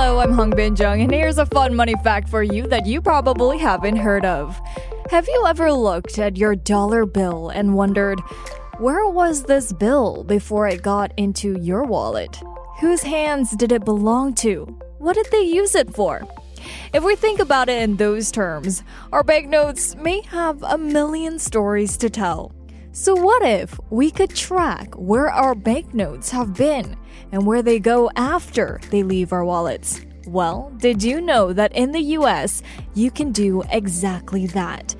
[0.00, 3.02] Hello, I'm Hung Bin Jung, and here's a fun money fact for you that you
[3.02, 4.56] probably haven't heard of.
[5.10, 8.20] Have you ever looked at your dollar bill and wondered,
[8.78, 12.40] where was this bill before it got into your wallet?
[12.78, 14.66] Whose hands did it belong to?
[14.98, 16.22] What did they use it for?
[16.92, 21.96] If we think about it in those terms, our banknotes may have a million stories
[21.96, 22.52] to tell.
[23.00, 26.96] So, what if we could track where our banknotes have been
[27.30, 30.00] and where they go after they leave our wallets?
[30.26, 32.60] Well, did you know that in the US,
[32.94, 34.96] you can do exactly that?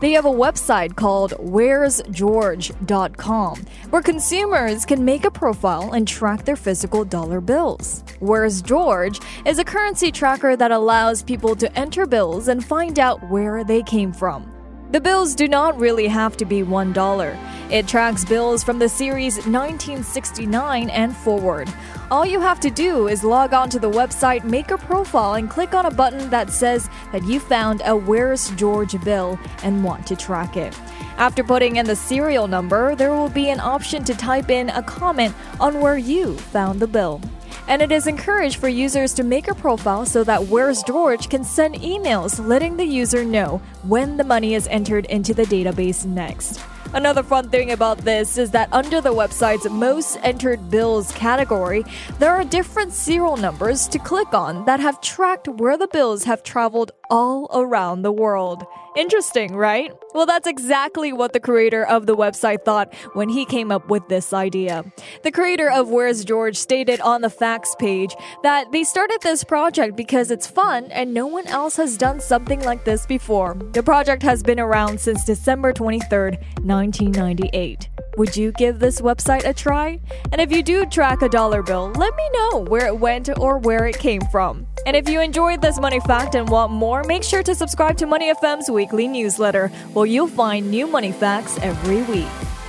[0.00, 6.56] They have a website called where'sgeorge.com where consumers can make a profile and track their
[6.56, 8.02] physical dollar bills.
[8.20, 13.28] Where's George is a currency tracker that allows people to enter bills and find out
[13.28, 14.50] where they came from.
[14.92, 17.38] The bills do not really have to be $1.
[17.70, 21.72] It tracks bills from the series 1969 and forward.
[22.10, 25.48] All you have to do is log on to the website, make a profile, and
[25.48, 30.06] click on a button that says that you found a Where's George bill and want
[30.08, 30.78] to track it.
[31.16, 34.82] After putting in the serial number, there will be an option to type in a
[34.82, 37.22] comment on where you found the bill
[37.68, 41.44] and it is encouraged for users to make a profile so that Where's George can
[41.44, 46.60] send emails letting the user know when the money is entered into the database next.
[46.94, 51.84] Another fun thing about this is that under the website's most entered bills category,
[52.18, 56.42] there are different serial numbers to click on that have tracked where the bills have
[56.42, 58.66] traveled all around the world.
[58.94, 59.90] Interesting, right?
[60.12, 64.06] Well, that's exactly what the creator of the website thought when he came up with
[64.08, 64.84] this idea.
[65.22, 69.96] The creator of Where's George stated on the facts page that they started this project
[69.96, 73.56] because it's fun and no one else has done something like this before.
[73.72, 77.88] The project has been around since December 23rd, 1998.
[78.18, 79.98] Would you give this website a try?
[80.32, 83.56] And if you do track a dollar bill, let me know where it went or
[83.56, 84.66] where it came from.
[84.84, 88.06] And if you enjoyed this money fact and want more, make sure to subscribe to
[88.06, 92.61] Money FM's weekly newsletter, where you'll find new money facts every week.